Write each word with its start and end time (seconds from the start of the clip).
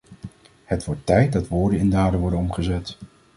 Het 0.65 0.85
wordt 0.85 1.05
tijd 1.05 1.31
dat 1.33 1.47
woorden 1.47 1.79
in 1.79 1.89
daden 1.89 2.19
worden 2.19 2.39
omgezet. 2.39 2.97